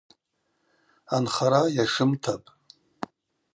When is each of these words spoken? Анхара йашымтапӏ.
Анхара 1.15 1.61
йашымтапӏ. 1.75 2.47